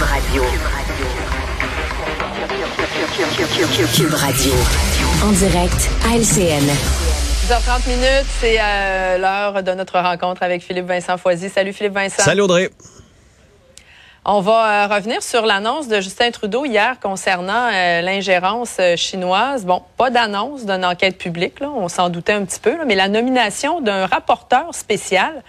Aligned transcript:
Cube 0.00 0.08
Radio. 0.08 0.42
Cube 3.94 4.14
Radio. 4.14 4.52
En 5.22 5.32
direct 5.32 5.90
à 6.06 6.16
LCN. 6.16 6.64
10h30 7.44 7.86
minutes, 7.86 8.26
c'est 8.40 8.56
euh, 8.58 9.18
l'heure 9.18 9.62
de 9.62 9.72
notre 9.72 9.98
rencontre 9.98 10.42
avec 10.42 10.62
Philippe 10.62 10.86
Vincent 10.86 11.18
Foisy. 11.18 11.50
Salut 11.50 11.74
Philippe 11.74 11.92
Vincent. 11.92 12.22
Salut 12.22 12.40
Audrey. 12.40 12.70
On 14.24 14.40
va 14.40 14.84
euh, 14.84 14.94
revenir 14.94 15.22
sur 15.22 15.44
l'annonce 15.44 15.88
de 15.88 16.00
Justin 16.00 16.30
Trudeau 16.30 16.64
hier 16.64 16.98
concernant 17.00 17.70
euh, 17.70 18.00
l'ingérence 18.00 18.76
euh, 18.80 18.96
chinoise. 18.96 19.66
Bon, 19.66 19.82
pas 19.98 20.08
d'annonce 20.08 20.64
d'une 20.64 20.84
enquête 20.84 21.18
publique, 21.18 21.60
là, 21.60 21.70
on 21.74 21.88
s'en 21.88 22.08
doutait 22.08 22.32
un 22.34 22.44
petit 22.44 22.60
peu, 22.60 22.76
là, 22.76 22.84
mais 22.86 22.94
la 22.94 23.08
nomination 23.08 23.82
d'un 23.82 24.06
rapporteur 24.06 24.74
spécial 24.74 25.42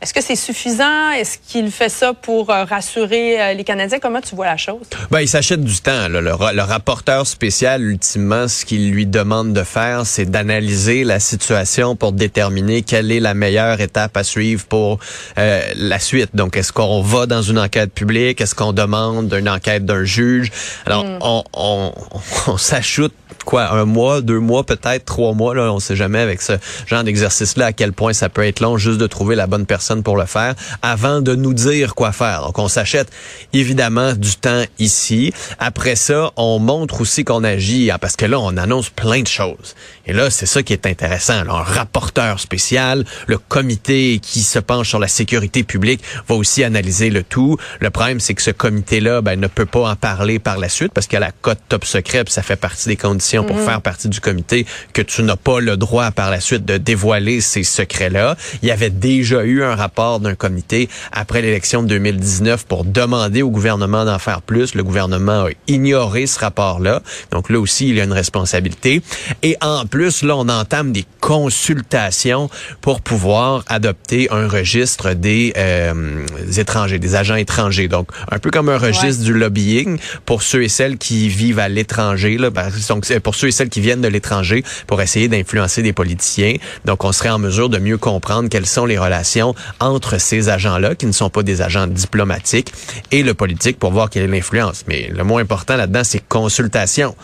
est-ce 0.00 0.14
que 0.14 0.22
c'est 0.22 0.36
suffisant? 0.36 1.10
Est-ce 1.10 1.38
qu'il 1.38 1.72
fait 1.72 1.88
ça 1.88 2.14
pour 2.14 2.50
euh, 2.50 2.64
rassurer 2.64 3.42
euh, 3.42 3.54
les 3.54 3.64
Canadiens? 3.64 3.98
Comment 3.98 4.20
tu 4.20 4.36
vois 4.36 4.46
la 4.46 4.56
chose? 4.56 4.86
Ben, 5.10 5.20
il 5.20 5.28
s'achète 5.28 5.64
du 5.64 5.80
temps. 5.80 6.06
Là. 6.08 6.20
Le, 6.20 6.30
le, 6.54 6.62
rapporteur 6.62 7.26
spécial, 7.26 7.82
ultimement, 7.82 8.46
ce 8.46 8.64
qu'il 8.64 8.92
lui 8.92 9.06
demande 9.06 9.52
de 9.52 9.64
faire, 9.64 10.06
c'est 10.06 10.26
d'analyser 10.26 11.02
la 11.02 11.18
situation 11.18 11.96
pour 11.96 12.12
déterminer 12.12 12.82
quelle 12.82 13.10
est 13.10 13.18
la 13.18 13.34
meilleure 13.34 13.80
étape 13.80 14.16
à 14.16 14.22
suivre 14.22 14.64
pour 14.66 15.00
euh, 15.36 15.62
la 15.74 15.98
suite. 15.98 16.30
Donc, 16.32 16.56
est-ce 16.56 16.72
qu'on 16.72 17.02
va 17.02 17.26
dans 17.26 17.42
une 17.42 17.58
enquête 17.58 17.92
publique? 17.92 18.40
Est-ce 18.40 18.54
qu'on 18.54 18.72
demande 18.72 19.34
une 19.36 19.48
enquête 19.48 19.84
d'un 19.84 20.04
juge? 20.04 20.52
Alors, 20.86 21.04
mm. 21.04 21.18
on, 21.22 21.44
on, 21.54 21.92
on 22.46 22.56
s'ajoute 22.56 23.14
quoi, 23.48 23.72
un 23.72 23.86
mois, 23.86 24.20
deux 24.20 24.40
mois, 24.40 24.62
peut-être 24.62 25.06
trois 25.06 25.32
mois, 25.32 25.54
là, 25.54 25.72
on 25.72 25.80
sait 25.80 25.96
jamais 25.96 26.18
avec 26.18 26.42
ce 26.42 26.52
genre 26.86 27.02
d'exercice-là 27.02 27.66
à 27.66 27.72
quel 27.72 27.94
point 27.94 28.12
ça 28.12 28.28
peut 28.28 28.44
être 28.44 28.60
long 28.60 28.76
juste 28.76 28.98
de 28.98 29.06
trouver 29.06 29.36
la 29.36 29.46
bonne 29.46 29.64
personne 29.64 29.87
pour 29.96 30.16
le 30.16 30.26
faire 30.26 30.54
avant 30.82 31.20
de 31.20 31.34
nous 31.34 31.54
dire 31.54 31.94
quoi 31.94 32.12
faire. 32.12 32.42
Donc, 32.42 32.58
on 32.58 32.68
s'achète 32.68 33.10
évidemment 33.52 34.12
du 34.12 34.36
temps 34.36 34.62
ici. 34.78 35.32
Après 35.58 35.96
ça, 35.96 36.32
on 36.36 36.58
montre 36.58 37.00
aussi 37.00 37.24
qu'on 37.24 37.44
agit, 37.44 37.90
hein, 37.90 37.98
parce 38.00 38.16
que 38.16 38.26
là, 38.26 38.38
on 38.38 38.56
annonce 38.56 38.90
plein 38.90 39.22
de 39.22 39.26
choses. 39.26 39.74
Et 40.06 40.12
là, 40.12 40.30
c'est 40.30 40.46
ça 40.46 40.62
qui 40.62 40.72
est 40.72 40.86
intéressant. 40.86 41.34
un 41.48 41.62
rapporteur 41.62 42.40
spécial, 42.40 43.04
le 43.26 43.38
comité 43.38 44.20
qui 44.20 44.42
se 44.42 44.58
penche 44.58 44.88
sur 44.88 44.98
la 44.98 45.08
sécurité 45.08 45.64
publique 45.64 46.02
va 46.28 46.34
aussi 46.34 46.64
analyser 46.64 47.10
le 47.10 47.22
tout. 47.22 47.56
Le 47.80 47.90
problème, 47.90 48.20
c'est 48.20 48.34
que 48.34 48.42
ce 48.42 48.50
comité-là 48.50 49.20
ben, 49.22 49.38
ne 49.38 49.46
peut 49.46 49.66
pas 49.66 49.90
en 49.90 49.96
parler 49.96 50.38
par 50.38 50.58
la 50.58 50.68
suite 50.68 50.92
parce 50.92 51.08
a 51.12 51.20
la 51.20 51.32
cote 51.32 51.58
top 51.68 51.84
secret, 51.84 52.24
ça 52.28 52.42
fait 52.42 52.56
partie 52.56 52.88
des 52.88 52.96
conditions 52.96 53.44
pour 53.44 53.56
mhm. 53.56 53.64
faire 53.64 53.82
partie 53.82 54.08
du 54.08 54.20
comité 54.20 54.66
que 54.92 55.02
tu 55.02 55.22
n'as 55.22 55.36
pas 55.36 55.60
le 55.60 55.76
droit 55.76 56.10
par 56.10 56.30
la 56.30 56.40
suite 56.40 56.64
de 56.64 56.76
dévoiler 56.76 57.40
ces 57.40 57.62
secrets-là. 57.62 58.36
Il 58.62 58.68
y 58.68 58.72
avait 58.72 58.90
déjà 58.90 59.44
eu 59.44 59.62
un 59.62 59.74
rapport 59.78 60.20
d'un 60.20 60.34
comité 60.34 60.88
après 61.12 61.42
l'élection 61.42 61.82
de 61.82 61.88
2019 61.88 62.66
pour 62.66 62.84
demander 62.84 63.42
au 63.42 63.50
gouvernement 63.50 64.04
d'en 64.04 64.18
faire 64.18 64.42
plus. 64.42 64.74
Le 64.74 64.84
gouvernement 64.84 65.46
a 65.46 65.50
ignoré 65.66 66.26
ce 66.26 66.38
rapport-là. 66.40 67.02
Donc 67.30 67.50
là 67.50 67.58
aussi, 67.58 67.88
il 67.88 67.96
y 67.96 68.00
a 68.00 68.04
une 68.04 68.12
responsabilité. 68.12 69.02
Et 69.42 69.56
en 69.60 69.86
plus, 69.86 70.22
là, 70.22 70.36
on 70.36 70.48
entame 70.48 70.92
des 70.92 71.04
consultations 71.20 72.50
pour 72.80 73.00
pouvoir 73.00 73.64
adopter 73.66 74.28
un 74.30 74.48
registre 74.48 75.14
des, 75.14 75.52
euh, 75.56 76.26
étrangers, 76.56 76.98
des 76.98 77.14
agents 77.14 77.36
étrangers. 77.36 77.88
Donc, 77.88 78.08
un 78.30 78.38
peu 78.38 78.50
comme 78.50 78.68
un 78.68 78.78
registre 78.78 79.22
du 79.24 79.32
lobbying 79.32 79.98
pour 80.24 80.42
ceux 80.42 80.62
et 80.62 80.68
celles 80.68 80.98
qui 80.98 81.28
vivent 81.28 81.58
à 81.58 81.68
l'étranger. 81.68 82.38
Là, 82.38 82.50
donc, 82.88 83.18
pour 83.20 83.34
ceux 83.34 83.48
et 83.48 83.52
celles 83.52 83.68
qui 83.68 83.80
viennent 83.80 84.00
de 84.00 84.08
l'étranger 84.08 84.64
pour 84.86 85.00
essayer 85.02 85.28
d'influencer 85.28 85.82
des 85.82 85.92
politiciens. 85.92 86.56
Donc, 86.84 87.04
on 87.04 87.12
serait 87.12 87.30
en 87.30 87.38
mesure 87.38 87.68
de 87.68 87.78
mieux 87.78 87.98
comprendre 87.98 88.48
quelles 88.48 88.66
sont 88.66 88.86
les 88.86 88.98
relations 88.98 89.54
entre 89.80 90.18
ces 90.18 90.48
agents-là, 90.48 90.94
qui 90.94 91.06
ne 91.06 91.12
sont 91.12 91.30
pas 91.30 91.42
des 91.42 91.62
agents 91.62 91.86
diplomatiques, 91.86 92.72
et 93.10 93.22
le 93.22 93.34
politique 93.34 93.78
pour 93.78 93.92
voir 93.92 94.10
quelle 94.10 94.24
est 94.24 94.28
l'influence. 94.28 94.84
Mais 94.88 95.10
le 95.14 95.24
moins 95.24 95.42
important 95.42 95.76
là-dedans, 95.76 96.02
c'est 96.04 96.26
consultation. 96.28 97.14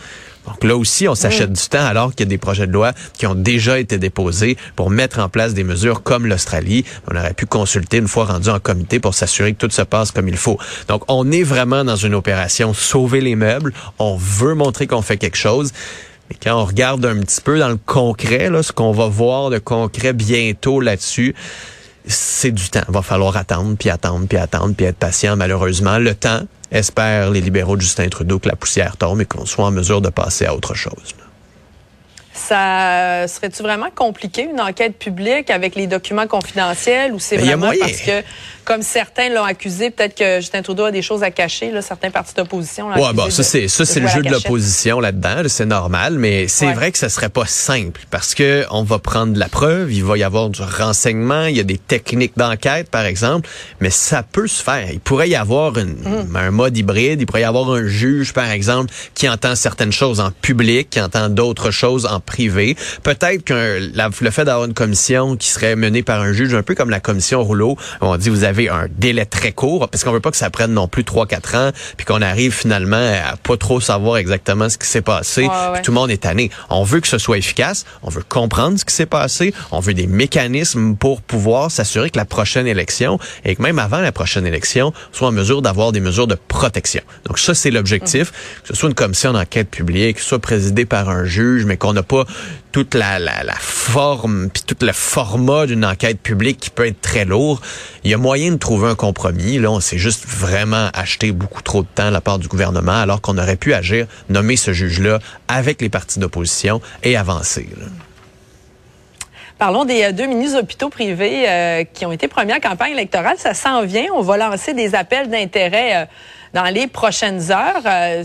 Donc 0.45 0.63
là 0.63 0.77
aussi, 0.77 1.07
on 1.07 1.15
s'achète 1.15 1.51
du 1.51 1.67
temps 1.67 1.85
alors 1.85 2.11
qu'il 2.11 2.25
y 2.25 2.27
a 2.27 2.29
des 2.29 2.37
projets 2.37 2.67
de 2.67 2.71
loi 2.71 2.93
qui 3.13 3.25
ont 3.25 3.35
déjà 3.35 3.79
été 3.79 3.97
déposés 3.97 4.57
pour 4.75 4.89
mettre 4.89 5.19
en 5.19 5.29
place 5.29 5.53
des 5.53 5.63
mesures 5.63 6.03
comme 6.03 6.27
l'Australie. 6.27 6.85
On 7.11 7.15
aurait 7.15 7.33
pu 7.33 7.45
consulter 7.45 7.97
une 7.97 8.07
fois 8.07 8.25
rendu 8.25 8.49
en 8.49 8.59
comité 8.59 8.99
pour 8.99 9.15
s'assurer 9.15 9.53
que 9.53 9.65
tout 9.65 9.71
se 9.71 9.81
passe 9.81 10.11
comme 10.11 10.27
il 10.27 10.37
faut. 10.37 10.59
Donc 10.87 11.03
on 11.07 11.31
est 11.31 11.43
vraiment 11.43 11.83
dans 11.83 11.95
une 11.95 12.13
opération 12.13 12.73
sauver 12.73 13.21
les 13.21 13.35
meubles. 13.35 13.73
On 13.97 14.17
veut 14.17 14.53
montrer 14.53 14.87
qu'on 14.87 15.01
fait 15.01 15.17
quelque 15.17 15.37
chose. 15.37 15.71
Mais 16.29 16.37
quand 16.41 16.59
on 16.59 16.65
regarde 16.65 17.05
un 17.05 17.19
petit 17.19 17.41
peu 17.41 17.59
dans 17.59 17.69
le 17.69 17.77
concret, 17.77 18.49
là, 18.49 18.63
ce 18.63 18.71
qu'on 18.71 18.91
va 18.91 19.07
voir 19.07 19.49
de 19.49 19.59
concret 19.59 20.13
bientôt 20.13 20.79
là-dessus, 20.79 21.35
c'est 22.07 22.51
du 22.51 22.69
temps. 22.69 22.83
Va 22.87 23.01
falloir 23.01 23.35
attendre, 23.37 23.75
puis 23.77 23.89
attendre, 23.89 24.27
puis 24.27 24.37
attendre, 24.37 24.73
puis 24.75 24.85
être 24.85 24.97
patient. 24.97 25.35
Malheureusement, 25.35 25.97
le 25.97 26.13
temps, 26.13 26.41
espère 26.71 27.31
les 27.31 27.41
libéraux 27.41 27.75
de 27.75 27.81
Justin 27.81 28.09
Trudeau 28.09 28.39
que 28.39 28.49
la 28.49 28.55
poussière 28.55 28.97
tombe 28.97 29.21
et 29.21 29.25
qu'on 29.25 29.45
soit 29.45 29.65
en 29.65 29.71
mesure 29.71 30.01
de 30.01 30.09
passer 30.09 30.45
à 30.45 30.55
autre 30.55 30.73
chose. 30.75 31.15
Ça 32.35 33.27
serait-tu 33.27 33.63
vraiment 33.63 33.89
compliqué, 33.95 34.43
une 34.43 34.59
enquête 34.59 34.97
publique 34.99 35.49
avec 35.49 35.75
les 35.75 35.87
documents 35.87 36.27
confidentiels 36.27 37.13
ou 37.13 37.19
c'est 37.19 37.37
vraiment 37.37 37.71
parce 37.79 38.01
que 38.01 38.23
comme 38.65 38.81
certains 38.81 39.29
l'ont 39.29 39.43
accusé, 39.43 39.91
peut-être 39.91 40.15
que 40.15 40.37
Justin 40.41 40.63
Trudeau 40.63 40.85
a 40.85 40.91
des 40.91 41.03
choses 41.03 41.23
à 41.23 41.29
cacher, 41.29 41.71
là, 41.71 41.81
certains 41.81 42.09
partis 42.09 42.33
d'opposition. 42.33 42.89
Ouais, 42.89 43.13
bon, 43.13 43.29
ça 43.29 43.43
c'est 43.43 43.67
ça 43.67 43.85
c'est 43.85 43.99
le 43.99 44.07
jeu 44.07 44.21
de 44.21 44.29
l'opposition 44.29 44.99
là-dedans, 44.99 45.43
c'est 45.47 45.65
normal, 45.65 46.17
mais 46.17 46.47
c'est 46.47 46.73
vrai 46.73 46.91
que 46.91 46.97
ça 46.97 47.09
serait 47.09 47.29
pas 47.29 47.45
simple 47.45 48.01
parce 48.11 48.35
que 48.35 48.65
on 48.71 48.83
va 48.83 48.99
prendre 48.99 49.37
la 49.37 49.47
preuve, 49.47 49.93
il 49.93 50.03
va 50.03 50.17
y 50.17 50.23
avoir 50.23 50.49
du 50.49 50.61
renseignement, 50.61 51.45
il 51.45 51.55
y 51.55 51.59
a 51.59 51.63
des 51.63 51.77
techniques 51.77 52.33
d'enquête 52.35 52.89
par 52.89 53.05
exemple, 53.05 53.47
mais 53.79 53.91
ça 53.91 54.23
peut 54.23 54.47
se 54.47 54.61
faire. 54.61 54.91
Il 54.91 54.99
pourrait 54.99 55.29
y 55.29 55.35
avoir 55.35 55.77
une, 55.77 55.93
mm. 55.93 56.35
un 56.35 56.51
mode 56.51 56.75
hybride, 56.77 57.21
il 57.21 57.25
pourrait 57.25 57.41
y 57.41 57.45
avoir 57.45 57.69
un 57.69 57.85
juge 57.85 58.33
par 58.33 58.49
exemple 58.49 58.91
qui 59.13 59.29
entend 59.29 59.55
certaines 59.55 59.91
choses 59.91 60.19
en 60.19 60.31
public, 60.31 60.89
qui 60.89 60.99
entend 60.99 61.29
d'autres 61.29 61.71
choses 61.71 62.05
en 62.05 62.19
privé. 62.25 62.75
Peut-être 63.03 63.43
que 63.43 63.89
le 64.21 64.31
fait 64.31 64.45
d'avoir 64.45 64.65
une 64.65 64.73
commission 64.73 65.35
qui 65.35 65.49
serait 65.49 65.75
menée 65.75 66.03
par 66.03 66.21
un 66.21 66.33
juge, 66.33 66.53
un 66.53 66.63
peu 66.63 66.75
comme 66.75 66.89
la 66.89 66.99
commission 66.99 67.43
Rouleau, 67.43 67.77
on 68.01 68.17
dit 68.17 68.29
vous 68.29 68.43
avez 68.43 68.69
un 68.69 68.87
délai 68.89 69.25
très 69.25 69.51
court, 69.51 69.87
parce 69.89 70.03
qu'on 70.03 70.11
veut 70.11 70.19
pas 70.19 70.31
que 70.31 70.37
ça 70.37 70.49
prenne 70.49 70.73
non 70.73 70.87
plus 70.87 71.03
3-4 71.03 71.57
ans, 71.57 71.71
puis 71.97 72.05
qu'on 72.05 72.21
arrive 72.21 72.53
finalement 72.53 72.95
à 72.97 73.37
pas 73.37 73.57
trop 73.57 73.79
savoir 73.79 74.17
exactement 74.17 74.69
ce 74.69 74.77
qui 74.77 74.87
s'est 74.87 75.01
passé, 75.01 75.47
puis 75.73 75.81
tout 75.81 75.91
le 75.91 75.95
monde 75.95 76.11
est 76.11 76.23
tanné. 76.23 76.49
On 76.69 76.83
veut 76.83 76.99
que 76.99 77.07
ce 77.07 77.17
soit 77.17 77.37
efficace, 77.37 77.85
on 78.03 78.09
veut 78.09 78.23
comprendre 78.27 78.79
ce 78.79 78.85
qui 78.85 78.93
s'est 78.93 79.05
passé, 79.05 79.53
on 79.71 79.79
veut 79.79 79.93
des 79.93 80.07
mécanismes 80.07 80.95
pour 80.95 81.21
pouvoir 81.21 81.71
s'assurer 81.71 82.09
que 82.09 82.17
la 82.17 82.25
prochaine 82.25 82.67
élection, 82.67 83.19
et 83.43 83.55
que 83.55 83.61
même 83.61 83.79
avant 83.79 83.99
la 83.99 84.11
prochaine 84.11 84.47
élection, 84.47 84.93
soit 85.11 85.27
en 85.27 85.31
mesure 85.31 85.61
d'avoir 85.61 85.91
des 85.91 85.99
mesures 85.99 86.27
de 86.27 86.37
protection. 86.47 87.01
Donc 87.25 87.39
ça, 87.39 87.53
c'est 87.53 87.71
l'objectif, 87.71 88.31
que 88.61 88.69
ce 88.69 88.75
soit 88.75 88.89
une 88.89 88.95
commission 88.95 89.33
d'enquête 89.33 89.69
publique, 89.69 90.15
que 90.15 90.21
ce 90.21 90.29
soit 90.29 90.39
présidée 90.39 90.85
par 90.85 91.09
un 91.09 91.25
juge, 91.25 91.65
mais 91.65 91.77
qu'on 91.77 91.93
n'a 91.93 92.03
pas 92.03 92.14
toute 92.71 92.93
la, 92.93 93.19
la, 93.19 93.55
forme, 93.59 94.49
puis 94.49 94.63
tout 94.65 94.75
le 94.85 94.91
format 94.91 95.65
d'une 95.65 95.85
enquête 95.85 96.19
publique 96.19 96.59
qui 96.59 96.69
peut 96.69 96.87
être 96.87 97.01
très 97.01 97.25
lourd. 97.25 97.61
Il 98.03 98.11
y 98.11 98.13
a 98.13 98.17
moyen 98.17 98.51
de 98.51 98.57
trouver 98.57 98.89
un 98.89 98.95
compromis. 98.95 99.57
Là, 99.57 99.71
on 99.71 99.79
s'est 99.79 99.97
juste 99.97 100.25
vraiment 100.27 100.89
acheté 100.93 101.31
beaucoup 101.31 101.61
trop 101.61 101.83
de 101.83 101.87
temps 101.93 102.07
de 102.07 102.13
la 102.13 102.21
part 102.21 102.39
du 102.39 102.47
gouvernement, 102.47 102.99
alors 102.99 103.21
qu'on 103.21 103.37
aurait 103.37 103.55
pu 103.55 103.73
agir, 103.73 104.07
nommer 104.29 104.55
ce 104.55 104.73
juge-là 104.73 105.19
avec 105.47 105.81
les 105.81 105.89
partis 105.89 106.19
d'opposition 106.19 106.81
et 107.03 107.15
avancer. 107.17 107.67
Parlons 109.57 109.85
des 109.85 110.03
euh, 110.03 110.11
deux 110.11 110.25
ministres 110.25 110.59
hôpitaux 110.59 110.89
privés 110.89 111.45
euh, 111.47 111.83
qui 111.83 112.05
ont 112.05 112.11
été 112.11 112.27
premiers 112.27 112.55
en 112.55 112.59
campagne 112.59 112.93
électorale. 112.93 113.37
Ça 113.37 113.53
s'en 113.53 113.83
vient. 113.83 114.05
On 114.13 114.21
va 114.21 114.37
lancer 114.37 114.73
des 114.73 114.95
appels 114.95 115.29
d'intérêt 115.29 115.95
euh, 115.95 116.05
dans 116.53 116.65
les 116.65 116.87
prochaines 116.87 117.51
heures 117.51 118.23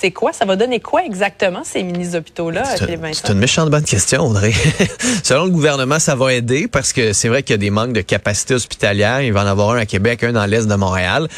c'est 0.00 0.10
quoi? 0.12 0.32
Ça 0.32 0.46
va 0.46 0.56
donner 0.56 0.80
quoi 0.80 1.04
exactement, 1.04 1.62
ces 1.62 1.82
mini-hôpitaux-là, 1.82 2.64
C'est 2.64 3.28
une 3.28 3.38
méchante 3.38 3.68
bonne 3.68 3.84
question, 3.84 4.22
Audrey. 4.22 4.52
Selon 5.22 5.44
le 5.44 5.50
gouvernement, 5.50 5.98
ça 5.98 6.14
va 6.14 6.32
aider 6.32 6.68
parce 6.68 6.94
que 6.94 7.12
c'est 7.12 7.28
vrai 7.28 7.42
qu'il 7.42 7.52
y 7.52 7.54
a 7.54 7.58
des 7.58 7.68
manques 7.68 7.92
de 7.92 8.00
capacité 8.00 8.54
hospitalière. 8.54 9.20
Il 9.20 9.34
va 9.34 9.42
en 9.42 9.46
avoir 9.46 9.72
un 9.72 9.78
à 9.78 9.86
Québec, 9.86 10.24
un 10.24 10.32
dans 10.32 10.46
l'est 10.46 10.66
de 10.66 10.74
Montréal. 10.74 11.28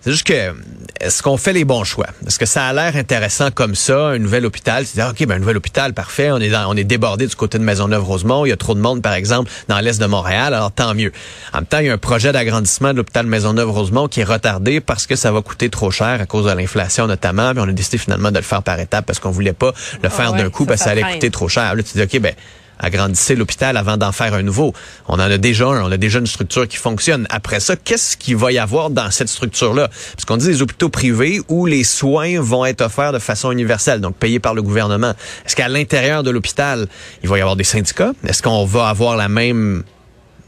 C'est 0.00 0.12
juste 0.12 0.26
que, 0.26 0.54
est-ce 1.00 1.22
qu'on 1.22 1.36
fait 1.36 1.52
les 1.52 1.64
bons 1.64 1.84
choix? 1.84 2.06
Est-ce 2.26 2.38
que 2.38 2.46
ça 2.46 2.66
a 2.66 2.72
l'air 2.72 2.96
intéressant 2.96 3.50
comme 3.50 3.74
ça, 3.74 4.08
un 4.08 4.18
nouvel 4.18 4.46
hôpital? 4.46 4.86
C'est 4.86 4.94
dire, 4.94 5.08
OK, 5.10 5.26
ben, 5.26 5.36
un 5.36 5.38
nouvel 5.40 5.56
hôpital, 5.56 5.92
parfait. 5.92 6.30
On 6.30 6.38
est 6.38 6.50
dans, 6.50 6.70
on 6.70 6.76
est 6.76 6.84
débordé 6.84 7.26
du 7.26 7.34
côté 7.34 7.58
de 7.58 7.64
Maisonneuve-Rosemont. 7.64 8.46
Il 8.46 8.50
y 8.50 8.52
a 8.52 8.56
trop 8.56 8.74
de 8.74 8.80
monde, 8.80 9.02
par 9.02 9.14
exemple, 9.14 9.50
dans 9.66 9.80
l'est 9.80 10.00
de 10.00 10.06
Montréal. 10.06 10.54
Alors, 10.54 10.70
tant 10.70 10.94
mieux. 10.94 11.12
En 11.52 11.58
même 11.58 11.66
temps, 11.66 11.78
il 11.78 11.86
y 11.86 11.90
a 11.90 11.92
un 11.92 11.98
projet 11.98 12.32
d'agrandissement 12.32 12.92
de 12.92 12.98
l'hôpital 12.98 13.26
Maisonneuve-Rosemont 13.26 14.08
qui 14.08 14.20
est 14.20 14.24
retardé 14.24 14.80
parce 14.80 15.06
que 15.06 15.16
ça 15.16 15.32
va 15.32 15.42
coûter 15.42 15.68
trop 15.68 15.90
cher 15.90 16.20
à 16.20 16.26
cause 16.26 16.46
de 16.46 16.52
l'inflation, 16.52 17.06
notamment. 17.06 17.50
Puis 17.52 17.60
on 17.60 17.68
a 17.68 17.72
décidé 17.72 17.98
finalement 17.98 18.30
de 18.30 18.36
le 18.36 18.42
faire 18.42 18.62
par 18.62 18.78
étapes 18.78 19.04
parce 19.04 19.18
qu'on 19.18 19.30
voulait 19.30 19.52
pas 19.52 19.72
le 20.02 20.08
ah 20.08 20.10
faire 20.10 20.32
d'un 20.32 20.48
coup 20.48 20.64
parce 20.64 20.80
que 20.80 20.84
ça 20.84 20.90
allait 20.90 21.02
coûter 21.02 21.30
trop 21.30 21.48
cher. 21.48 21.74
Là, 21.74 21.82
tu 21.82 21.98
dis, 21.98 22.02
OK, 22.02 22.20
ben, 22.20 22.34
agrandissez 22.78 23.34
l'hôpital 23.34 23.76
avant 23.76 23.96
d'en 23.96 24.12
faire 24.12 24.34
un 24.34 24.42
nouveau. 24.42 24.72
On 25.08 25.14
en 25.14 25.20
a 25.20 25.38
déjà 25.38 25.66
un, 25.66 25.82
on 25.82 25.92
a 25.92 25.96
déjà 25.96 26.18
une 26.18 26.26
structure 26.26 26.66
qui 26.68 26.76
fonctionne. 26.76 27.26
Après 27.30 27.60
ça, 27.60 27.76
qu'est-ce 27.76 28.16
qu'il 28.16 28.36
va 28.36 28.52
y 28.52 28.58
avoir 28.58 28.90
dans 28.90 29.10
cette 29.10 29.28
structure-là? 29.28 29.88
Parce 30.14 30.24
qu'on 30.24 30.36
dit 30.36 30.48
les 30.48 30.62
hôpitaux 30.62 30.88
privés 30.88 31.40
où 31.48 31.66
les 31.66 31.84
soins 31.84 32.40
vont 32.40 32.64
être 32.64 32.82
offerts 32.82 33.12
de 33.12 33.18
façon 33.18 33.50
universelle, 33.52 34.00
donc 34.00 34.16
payés 34.16 34.40
par 34.40 34.54
le 34.54 34.62
gouvernement. 34.62 35.14
Est-ce 35.44 35.56
qu'à 35.56 35.68
l'intérieur 35.68 36.22
de 36.22 36.30
l'hôpital, 36.30 36.86
il 37.22 37.28
va 37.28 37.38
y 37.38 37.40
avoir 37.40 37.56
des 37.56 37.64
syndicats? 37.64 38.12
Est-ce 38.26 38.42
qu'on 38.42 38.64
va 38.64 38.88
avoir 38.88 39.16
la 39.16 39.28
même 39.28 39.84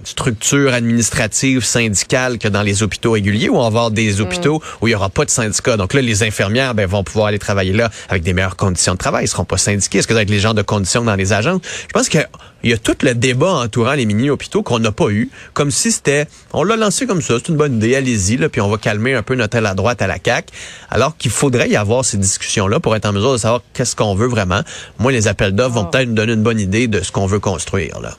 structure 0.05 0.73
administrative 0.73 1.64
syndicale 1.64 2.38
que 2.38 2.49
dans 2.49 2.62
les 2.62 2.82
hôpitaux 2.82 3.12
réguliers 3.12 3.49
ou 3.49 3.56
on 3.56 3.61
va 3.61 3.67
avoir 3.67 3.91
des 3.91 4.14
mm. 4.14 4.20
hôpitaux 4.20 4.62
où 4.81 4.88
il 4.88 4.93
y 4.93 4.94
aura 4.94 5.11
pas 5.11 5.25
de 5.25 5.31
syndicat. 5.31 5.76
Donc 5.76 5.94
là, 5.94 6.00
les 6.00 6.23
infirmières 6.23 6.75
ben, 6.75 6.87
vont 6.87 7.05
pouvoir 7.05 7.26
aller 7.26 7.38
travailler 7.38 7.73
là 7.73 7.91
avec 8.08 8.23
des 8.23 8.32
meilleures 8.32 8.56
conditions 8.56 8.93
de 8.93 8.99
travail. 8.99 9.25
Ils 9.25 9.29
seront 9.29 9.44
pas 9.44 9.58
syndiqués. 9.58 9.99
Est-ce 9.99 10.06
que 10.06 10.14
ça 10.14 10.19
va 10.19 10.23
être 10.23 10.31
les 10.31 10.41
gens 10.41 10.55
de 10.55 10.62
conditions 10.62 11.02
dans 11.02 11.17
les 11.17 11.32
agences? 11.32 11.61
Je 11.64 11.93
pense 11.93 12.08
que 12.08 12.19
il 12.62 12.70
y 12.70 12.73
a 12.75 12.79
tout 12.79 12.97
le 13.02 13.14
débat 13.14 13.52
entourant 13.52 13.94
les 13.94 14.05
mini-hôpitaux 14.05 14.62
qu'on 14.62 14.79
n'a 14.79 14.93
pas 14.93 15.08
eu, 15.08 15.31
comme 15.55 15.70
si 15.70 15.91
c'était, 15.91 16.26
on 16.53 16.62
l'a 16.62 16.76
lancé 16.76 17.06
comme 17.06 17.23
ça, 17.23 17.35
c'est 17.38 17.49
une 17.49 17.56
bonne 17.56 17.76
idée, 17.76 17.96
allez-y, 17.96 18.37
puis 18.49 18.61
on 18.61 18.69
va 18.69 18.76
calmer 18.76 19.14
un 19.14 19.23
peu 19.23 19.35
notre 19.35 19.56
aile 19.56 19.67
à 19.67 19.75
droite 19.75 20.03
à 20.03 20.06
la 20.06 20.19
CAQ, 20.23 20.53
alors 20.91 21.17
qu'il 21.17 21.31
faudrait 21.31 21.70
y 21.70 21.76
avoir 21.76 22.05
ces 22.05 22.19
discussions-là 22.19 22.79
pour 22.81 22.94
être 22.96 23.06
en 23.06 23.12
mesure 23.12 23.32
de 23.32 23.38
savoir 23.38 23.62
qu'est-ce 23.73 23.96
qu'on 23.96 24.14
veut 24.14 24.29
vraiment. 24.29 24.61
Moi, 24.99 25.12
les 25.12 25.26
appels 25.26 25.55
d'offres 25.55 25.76
vont 25.76 25.87
ah. 25.87 25.91
peut-être 25.91 26.08
nous 26.08 26.14
donner 26.14 26.35
une 26.35 26.43
bonne 26.43 26.61
idée 26.61 26.87
de 26.87 27.00
ce 27.00 27.12
qu'on 27.12 27.26
veut 27.26 27.41
construire, 27.41 28.00
là. 28.00 28.17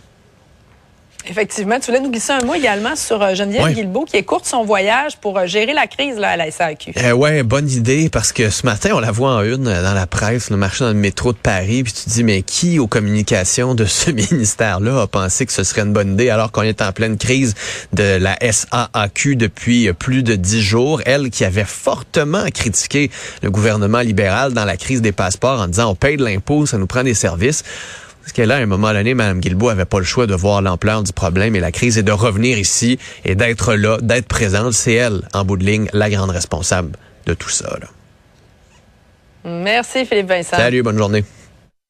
Effectivement. 1.30 1.80
Tu 1.80 1.88
voulais 1.88 2.00
nous 2.00 2.10
glisser 2.10 2.34
un 2.34 2.44
mot 2.46 2.54
également 2.54 2.96
sur 2.96 3.22
euh, 3.22 3.36
Geneviève 3.36 3.74
Guilbeault 3.74 4.06
qui 4.06 4.18
écourte 4.18 4.46
son 4.46 4.64
voyage 4.64 5.18
pour 5.18 5.38
euh, 5.38 5.46
gérer 5.46 5.74
la 5.74 5.88
crise 5.88 6.18
là, 6.18 6.32
à 6.32 6.38
la 6.38 6.50
SAQ. 6.50 6.94
Euh, 6.98 7.12
ouais, 7.12 7.44
bonne 7.44 7.70
idée 7.70 8.10
parce 8.10 8.32
que 8.32 8.50
ce 8.50 8.66
matin, 8.66 8.92
on 8.94 9.00
la 9.00 9.12
voit 9.12 9.36
en 9.36 9.44
une 9.44 9.64
dans 9.64 9.94
la 9.94 10.08
presse, 10.08 10.50
le 10.50 10.58
marché 10.58 10.84
dans 10.84 10.90
le 10.90 10.96
métro 10.96 11.34
de 11.34 11.38
Paris, 11.38 11.84
puis 11.84 11.94
tu 11.94 12.04
te 12.04 12.10
dis, 12.10 12.24
mais 12.24 12.42
qui 12.42 12.80
aux 12.80 12.88
communications 12.88 13.76
de 13.76 13.86
ce 13.86 14.12
ministère-là 14.32 15.02
a 15.02 15.08
pensé 15.08 15.46
que 15.46 15.54
ce 15.54 15.64
serait 15.64 15.82
une 15.82 15.94
bonne 15.94 16.14
idée 16.14 16.30
alors 16.30 16.52
qu'on 16.52 16.64
est 16.64 16.82
en 16.82 16.92
pleine 16.92 17.18
crise 17.18 17.54
de 17.94 18.18
la 18.18 18.38
SAQ 18.42 19.36
depuis 19.36 19.92
plus 19.94 20.24
de 20.24 20.36
dix 20.36 20.62
jours? 20.62 21.02
Elle 21.06 21.30
qui 21.30 21.46
avait 21.46 21.66
fortement 21.66 22.46
critiqué 22.54 23.12
le 23.42 23.52
gouvernement 23.52 24.00
libéral 24.00 24.54
dans 24.54 24.66
la 24.66 24.78
crise 24.78 25.02
des 25.02 25.12
passeports 25.12 25.62
en 25.62 25.68
disant, 25.68 25.92
on 25.92 25.96
paye 25.96 26.18
de 26.18 26.24
l'impôt, 26.24 26.66
ça 26.66 26.78
nous 26.78 26.88
prend 26.88 27.04
des 27.04 27.14
services. 27.14 27.64
Parce 28.22 28.34
que 28.34 28.42
là, 28.42 28.58
à 28.58 28.60
un 28.60 28.66
moment 28.66 28.94
donné, 28.94 29.14
Mme 29.14 29.40
Guilbeault 29.40 29.70
avait 29.70 29.86
pas 29.86 30.00
le 30.00 30.06
choix 30.06 30.28
de 30.28 30.36
voir 30.36 30.62
l'ampleur 30.62 31.04
du 31.04 31.12
problème 31.12 31.56
et 31.56 31.60
la 31.60 31.72
crise 31.72 31.98
et 31.98 32.04
de 32.04 32.12
revenir 32.12 32.58
ici 32.58 33.00
et 33.26 33.36
d'être 33.36 33.74
là, 33.74 33.98
d'être 34.02 34.28
présente. 34.28 34.74
C'est 34.74 34.94
elle, 34.94 35.22
en 35.34 35.44
bout 35.44 35.58
de 35.58 35.66
ligne, 35.66 35.88
la 35.94 36.10
grande 36.10 36.30
responsable 36.30 36.92
de 37.26 37.34
tout 37.34 37.50
ça. 37.50 37.78
Merci 39.44 40.06
Philippe 40.06 40.28
Vincent. 40.28 40.56
Salut, 40.56 40.84
bonne 40.84 40.98
journée. 40.98 41.24